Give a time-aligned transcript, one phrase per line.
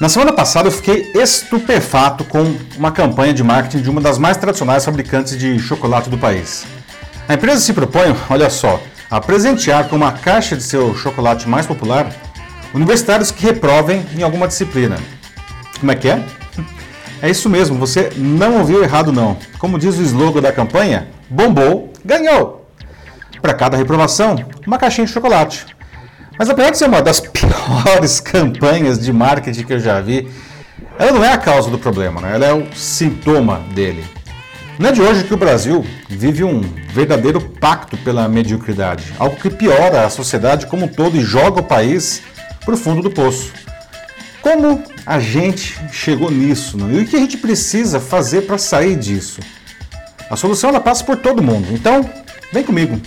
[0.00, 4.36] Na semana passada eu fiquei estupefato com uma campanha de marketing de uma das mais
[4.36, 6.64] tradicionais fabricantes de chocolate do país.
[7.28, 8.80] A empresa se propõe, olha só,
[9.10, 12.12] a presentear com uma caixa de seu chocolate mais popular
[12.72, 14.98] universitários que reprovem em alguma disciplina.
[15.80, 16.22] Como é que é?
[17.20, 19.36] É isso mesmo, você não ouviu errado não.
[19.58, 22.70] Como diz o slogan da campanha, bombou, ganhou.
[23.42, 25.66] Para cada reprovação, uma caixinha de chocolate.
[26.38, 30.28] Mas apesar de ser uma das piores campanhas de marketing que eu já vi,
[30.98, 32.34] ela não é a causa do problema, né?
[32.34, 34.04] ela é o sintoma dele.
[34.78, 36.60] Não é de hoje que o Brasil vive um
[36.92, 41.64] verdadeiro pacto pela mediocridade, algo que piora a sociedade como um todo e joga o
[41.64, 42.22] país
[42.64, 43.52] para o fundo do poço.
[44.40, 46.94] Como a gente chegou nisso né?
[46.94, 49.40] e o que a gente precisa fazer para sair disso?
[50.30, 52.08] A solução ela passa por todo mundo, então
[52.52, 53.00] vem comigo.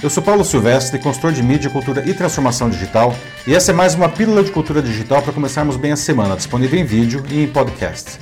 [0.00, 3.12] Eu sou Paulo Silvestre, consultor de mídia, cultura e transformação digital,
[3.44, 6.78] e essa é mais uma pílula de cultura digital para começarmos bem a semana, disponível
[6.78, 8.20] em vídeo e em podcast.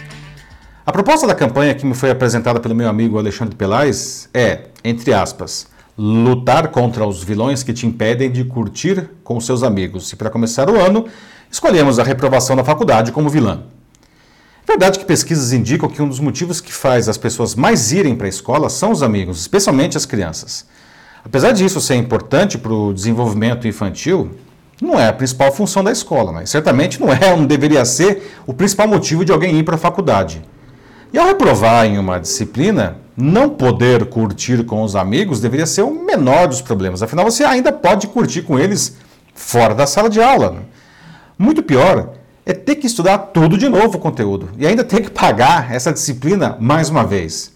[0.86, 5.12] A proposta da campanha que me foi apresentada pelo meu amigo Alexandre Pelais é, entre
[5.12, 5.66] aspas,
[5.98, 10.10] lutar contra os vilões que te impedem de curtir com seus amigos.
[10.10, 11.04] E para começar o ano,
[11.50, 13.64] escolhemos a reprovação na faculdade como vilã.
[14.62, 18.16] É verdade que pesquisas indicam que um dos motivos que faz as pessoas mais irem
[18.16, 20.64] para a escola são os amigos, especialmente as crianças.
[21.26, 24.30] Apesar disso ser importante para o desenvolvimento infantil,
[24.80, 28.54] não é a principal função da escola, mas certamente não é, não deveria ser o
[28.54, 30.40] principal motivo de alguém ir para a faculdade.
[31.12, 35.90] E ao reprovar em uma disciplina, não poder curtir com os amigos deveria ser o
[35.90, 37.02] menor dos problemas.
[37.02, 38.96] Afinal, você ainda pode curtir com eles
[39.34, 40.52] fora da sala de aula.
[40.52, 40.60] Né?
[41.36, 42.12] Muito pior
[42.44, 45.92] é ter que estudar tudo de novo o conteúdo e ainda ter que pagar essa
[45.92, 47.52] disciplina mais uma vez.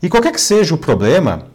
[0.00, 1.46] E qualquer que seja o problema,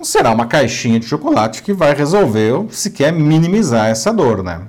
[0.00, 4.62] não será uma caixinha de chocolate que vai resolver ou sequer minimizar essa dor, né?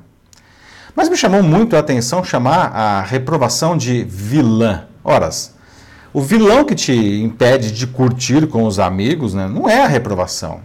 [0.93, 4.83] Mas me chamou muito a atenção chamar a reprovação de vilã.
[5.01, 5.55] Horas,
[6.11, 10.59] o vilão que te impede de curtir com os amigos né, não é a reprovação.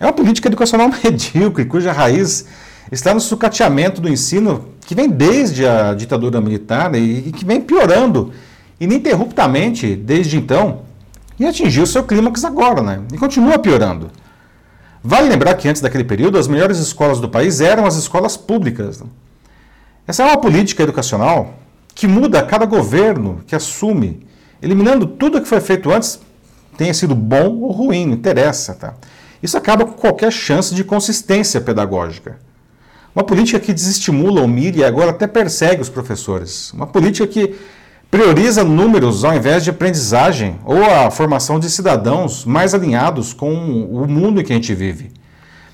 [0.00, 2.46] É uma política educacional medíocre, cuja raiz
[2.90, 8.32] está no sucateamento do ensino que vem desde a ditadura militar e que vem piorando
[8.80, 10.83] ininterruptamente desde então
[11.38, 13.02] e atingiu seu clímax agora, né?
[13.12, 14.10] E continua piorando.
[15.02, 19.02] Vale lembrar que antes daquele período, as melhores escolas do país eram as escolas públicas.
[20.06, 21.54] Essa é uma política educacional
[21.94, 24.26] que muda a cada governo que assume,
[24.62, 26.20] eliminando tudo que foi feito antes,
[26.76, 28.74] tenha sido bom ou ruim, não interessa.
[28.74, 28.94] Tá?
[29.42, 32.38] Isso acaba com qualquer chance de consistência pedagógica.
[33.14, 36.72] Uma política que desestimula, humilha e agora até persegue os professores.
[36.72, 37.54] Uma política que
[38.10, 43.52] prioriza números ao invés de aprendizagem ou a formação de cidadãos mais alinhados com
[43.84, 45.12] o mundo em que a gente vive.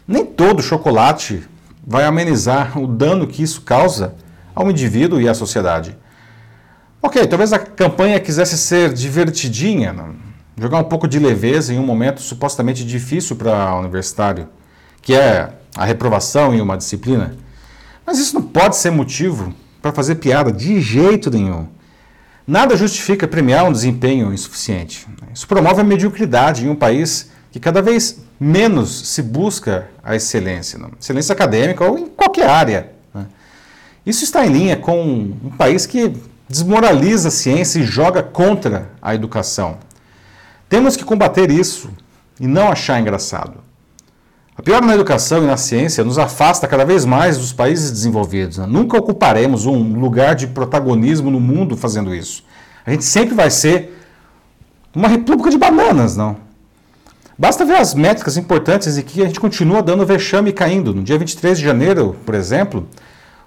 [0.07, 1.43] Nem todo chocolate
[1.87, 4.15] vai amenizar o dano que isso causa
[4.55, 5.97] ao indivíduo e à sociedade.
[7.03, 9.95] Ok, talvez a campanha quisesse ser divertidinha,
[10.59, 14.49] jogar um pouco de leveza em um momento supostamente difícil para o universitário,
[15.01, 17.35] que é a reprovação em uma disciplina.
[18.05, 21.67] Mas isso não pode ser motivo para fazer piada de jeito nenhum.
[22.51, 25.07] Nada justifica premiar um desempenho insuficiente.
[25.33, 30.77] Isso promove a mediocridade em um país que cada vez menos se busca a excelência,
[30.77, 30.91] não?
[31.01, 32.91] excelência acadêmica ou em qualquer área.
[33.15, 33.27] Né?
[34.05, 36.13] Isso está em linha com um país que
[36.49, 39.79] desmoraliza a ciência e joga contra a educação.
[40.69, 41.89] Temos que combater isso
[42.41, 43.59] e não achar engraçado.
[44.61, 48.59] A pior na educação e na ciência nos afasta cada vez mais dos países desenvolvidos.
[48.59, 48.67] Né?
[48.69, 52.45] Nunca ocuparemos um lugar de protagonismo no mundo fazendo isso.
[52.85, 53.99] A gente sempre vai ser
[54.95, 56.37] uma república de bananas, não?
[57.39, 60.95] Basta ver as métricas importantes em que a gente continua dando vexame e caindo.
[60.95, 62.87] No dia 23 de janeiro, por exemplo,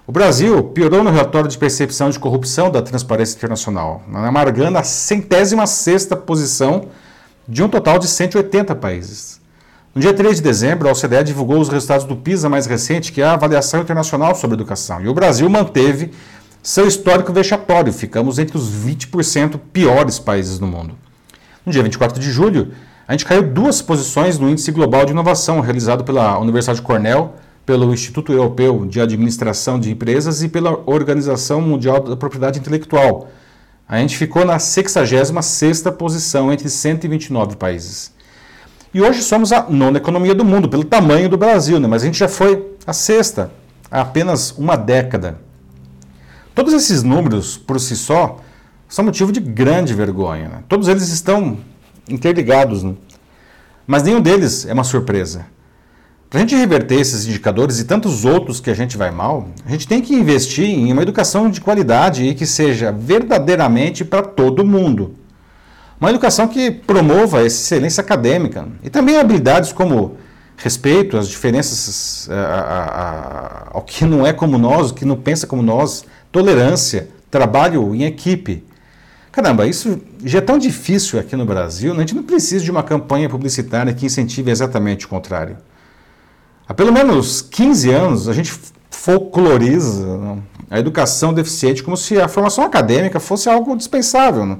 [0.08, 5.64] o Brasil piorou no relatório de percepção de corrupção da Transparência Internacional, amargando a centésima
[5.64, 6.88] sexta posição
[7.46, 9.43] de um total de 180 países.
[9.94, 13.22] No dia 3 de dezembro, a OCDE divulgou os resultados do PISA mais recente, que
[13.22, 15.00] é a avaliação internacional sobre educação.
[15.00, 16.10] E o Brasil manteve
[16.60, 17.92] seu histórico vexatório.
[17.92, 20.96] Ficamos entre os 20% piores países do mundo.
[21.64, 22.72] No dia 24 de julho,
[23.06, 27.34] a gente caiu duas posições no Índice Global de Inovação, realizado pela Universidade de Cornell,
[27.64, 33.28] pelo Instituto Europeu de Administração de Empresas e pela Organização Mundial da Propriedade Intelectual.
[33.88, 38.13] A gente ficou na 66ª posição entre 129 países.
[38.94, 41.88] E hoje somos a nona economia do mundo, pelo tamanho do Brasil, né?
[41.88, 43.50] mas a gente já foi a sexta
[43.90, 45.40] há apenas uma década.
[46.54, 48.38] Todos esses números, por si só,
[48.88, 50.48] são motivo de grande vergonha.
[50.48, 50.64] Né?
[50.68, 51.58] Todos eles estão
[52.08, 52.94] interligados, né?
[53.84, 55.46] mas nenhum deles é uma surpresa.
[56.30, 59.70] Para a gente reverter esses indicadores e tantos outros que a gente vai mal, a
[59.72, 64.64] gente tem que investir em uma educação de qualidade e que seja verdadeiramente para todo
[64.64, 65.16] mundo.
[66.00, 70.16] Uma educação que promova a excelência acadêmica e também habilidades como
[70.56, 75.16] respeito às diferenças, a, a, a, ao que não é como nós, o que não
[75.16, 78.64] pensa como nós, tolerância, trabalho em equipe.
[79.32, 81.98] Caramba, isso já é tão difícil aqui no Brasil, né?
[81.98, 85.56] a gente não precisa de uma campanha publicitária que incentive exatamente o contrário.
[86.68, 88.52] Há pelo menos 15 anos a gente
[88.90, 90.38] folcloriza né,
[90.70, 94.46] a educação deficiente como se a formação acadêmica fosse algo dispensável.
[94.46, 94.58] Né?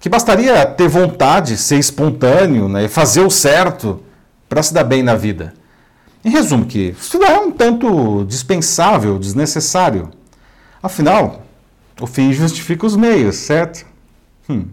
[0.00, 4.00] Que bastaria ter vontade, ser espontâneo né, fazer o certo
[4.48, 5.54] para se dar bem na vida.
[6.24, 10.10] Em resumo, que estudar é um tanto dispensável, desnecessário.
[10.82, 11.42] Afinal,
[12.00, 13.84] o fim justifica os meios, certo?
[14.48, 14.66] Hum.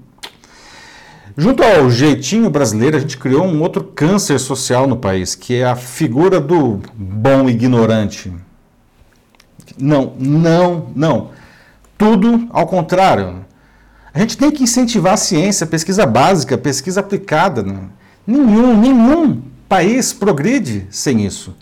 [1.37, 5.65] Junto ao jeitinho brasileiro, a gente criou um outro câncer social no país, que é
[5.65, 8.31] a figura do bom ignorante.
[9.77, 11.31] Não, não, não.
[11.97, 13.45] Tudo ao contrário.
[14.15, 17.61] A gente tem que incentivar a ciência, pesquisa básica, pesquisa aplicada.
[17.61, 17.81] Né?
[18.25, 21.53] Nenhum, nenhum país progride sem isso.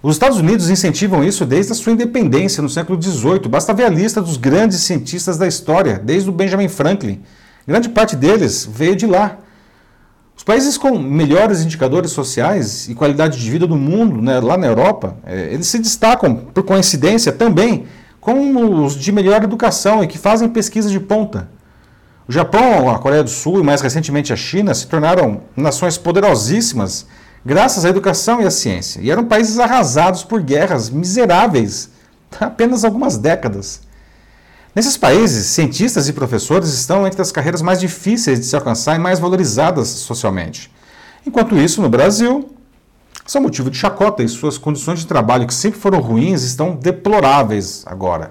[0.00, 3.48] Os Estados Unidos incentivam isso desde a sua independência no século XVIII.
[3.48, 7.20] Basta ver a lista dos grandes cientistas da história, desde o Benjamin Franklin.
[7.66, 9.36] Grande parte deles veio de lá.
[10.36, 14.68] Os países com melhores indicadores sociais e qualidade de vida do mundo, né, lá na
[14.68, 17.86] Europa, é, eles se destacam, por coincidência, também
[18.20, 21.57] como os de melhor educação e que fazem pesquisa de ponta.
[22.28, 27.06] O Japão, a Coreia do Sul e mais recentemente a China se tornaram nações poderosíssimas
[27.42, 29.00] graças à educação e à ciência.
[29.00, 31.88] E eram países arrasados por guerras miseráveis
[32.38, 33.80] há apenas algumas décadas.
[34.74, 38.98] Nesses países, cientistas e professores estão entre as carreiras mais difíceis de se alcançar e
[38.98, 40.70] mais valorizadas socialmente.
[41.26, 42.54] Enquanto isso, no Brasil,
[43.24, 47.84] são motivo de chacota e suas condições de trabalho, que sempre foram ruins, estão deploráveis
[47.86, 48.30] agora.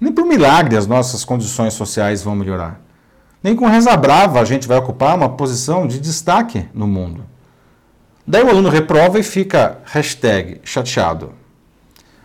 [0.00, 2.85] Nem por milagre as nossas condições sociais vão melhorar.
[3.46, 7.24] Nem com reza brava a gente vai ocupar uma posição de destaque no mundo.
[8.26, 11.30] Daí o aluno reprova e fica hashtag chateado.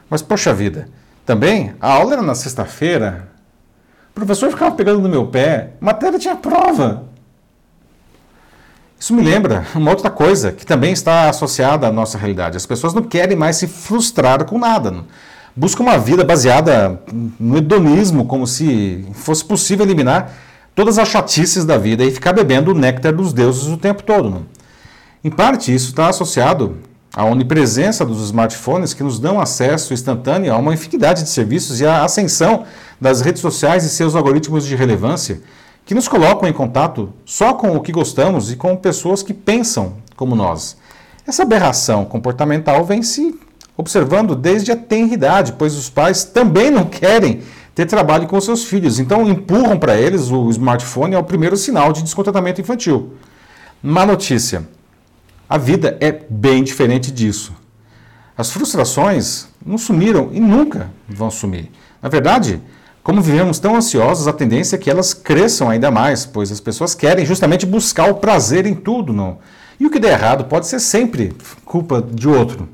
[0.09, 0.89] Mas poxa vida,
[1.23, 3.29] também a aula era na sexta-feira,
[4.09, 7.03] o professor ficava pegando no meu pé, matéria tinha prova.
[8.99, 12.57] Isso me lembra uma outra coisa que também está associada à nossa realidade.
[12.57, 15.03] As pessoas não querem mais se frustrar com nada.
[15.55, 16.99] Buscam uma vida baseada
[17.39, 20.33] no hedonismo, como se fosse possível eliminar
[20.73, 24.45] todas as chatices da vida e ficar bebendo o néctar dos deuses o tempo todo.
[25.23, 26.77] Em parte, isso está associado
[27.13, 31.85] à onipresença dos smartphones que nos dão acesso instantâneo a uma infinidade de serviços e
[31.85, 32.63] à ascensão
[32.99, 35.41] das redes sociais e seus algoritmos de relevância
[35.85, 39.97] que nos colocam em contato só com o que gostamos e com pessoas que pensam
[40.15, 40.77] como nós.
[41.27, 43.39] Essa aberração comportamental vem se
[43.75, 47.41] observando desde a tenridade, pois os pais também não querem
[47.73, 52.03] ter trabalho com seus filhos, então empurram para eles o smartphone ao primeiro sinal de
[52.03, 53.13] descontentamento infantil.
[53.81, 54.67] Má notícia:
[55.49, 57.53] a vida é bem diferente disso.
[58.37, 61.71] As frustrações não sumiram e nunca vão sumir.
[62.01, 62.61] Na verdade,
[63.03, 66.93] como vivemos tão ansiosos, a tendência é que elas cresçam ainda mais, pois as pessoas
[66.93, 69.39] querem justamente buscar o prazer em tudo, não?
[69.79, 71.33] E o que der errado pode ser sempre
[71.65, 72.69] culpa de outro.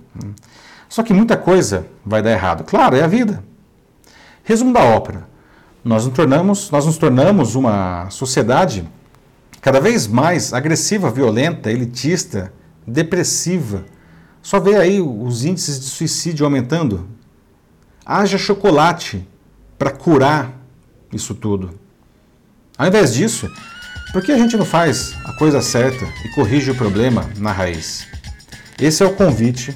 [0.90, 2.64] Só que muita coisa vai dar errado.
[2.66, 3.44] Claro, é a vida.
[4.48, 5.28] Resumo da ópera.
[5.84, 8.88] Nós nos tornamos, nós nos tornamos uma sociedade
[9.60, 12.54] cada vez mais agressiva, violenta, elitista,
[12.88, 13.84] depressiva.
[14.42, 17.10] Só vê aí os índices de suicídio aumentando.
[18.06, 19.28] Haja chocolate
[19.78, 20.54] para curar
[21.12, 21.78] isso tudo.
[22.78, 23.52] Ao invés disso,
[24.14, 28.08] por que a gente não faz a coisa certa e corrige o problema na raiz?
[28.80, 29.76] Esse é o convite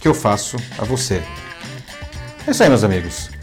[0.00, 1.22] que eu faço a você.
[2.44, 3.37] É isso aí, meus amigos.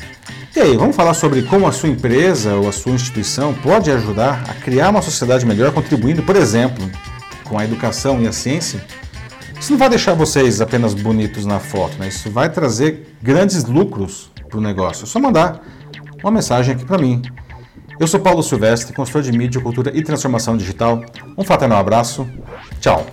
[0.55, 4.41] E aí, vamos falar sobre como a sua empresa ou a sua instituição pode ajudar
[4.49, 6.89] a criar uma sociedade melhor, contribuindo, por exemplo,
[7.43, 8.81] com a educação e a ciência?
[9.59, 12.07] Isso não vai deixar vocês apenas bonitos na foto, né?
[12.07, 15.03] Isso vai trazer grandes lucros para o negócio.
[15.03, 15.61] É só mandar
[16.23, 17.21] uma mensagem aqui para mim.
[17.99, 21.03] Eu sou Paulo Silvestre, consultor de mídia, cultura e transformação digital.
[21.37, 22.25] Um fraternal abraço.
[22.79, 23.05] Tchau.